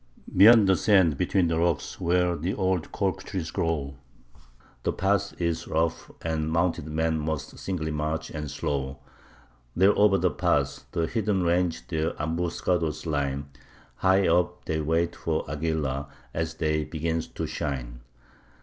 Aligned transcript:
Beyond 0.35 0.67
the 0.67 0.75
sands, 0.75 1.13
between 1.13 1.47
the 1.47 1.59
rocks, 1.59 2.01
where 2.01 2.35
the 2.35 2.55
old 2.55 2.91
cork 2.91 3.21
trees 3.21 3.51
grow, 3.51 3.97
The 4.81 4.91
path 4.91 5.39
is 5.39 5.67
rough, 5.67 6.09
and 6.23 6.51
mounted 6.51 6.87
men 6.87 7.19
must 7.19 7.59
singly 7.59 7.91
march 7.91 8.31
and 8.31 8.49
slow; 8.49 8.97
There 9.75 9.93
o'er 9.95 10.17
the 10.17 10.31
path 10.31 10.85
the 10.91 11.05
heathen 11.05 11.43
range 11.43 11.87
their 11.89 12.19
ambuscado's 12.19 13.05
line, 13.05 13.49
High 13.97 14.27
up 14.27 14.65
they 14.65 14.81
wait 14.81 15.15
for 15.15 15.45
Aguilar, 15.47 16.07
as 16.33 16.55
the 16.55 16.65
day 16.65 16.83
begins 16.85 17.27
to 17.27 17.45
shine. 17.45 17.99